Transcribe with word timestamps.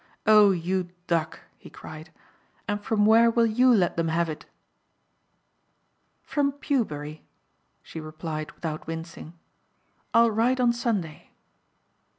"Oh 0.25 0.49
you 0.49 0.89
duck!" 1.05 1.41
he 1.59 1.69
cried. 1.69 2.09
"And 2.67 2.81
from 2.81 3.05
where 3.05 3.29
will 3.29 3.45
YOU 3.45 3.71
let 3.71 3.97
them 3.97 4.07
have 4.07 4.29
it?" 4.29 4.47
"From 6.23 6.53
Pewbury," 6.53 7.21
she 7.83 7.99
replied 7.99 8.51
without 8.53 8.87
wincing. 8.87 9.33
"I'll 10.11 10.31
write 10.31 10.59
on 10.59 10.73
Sunday." 10.73 11.29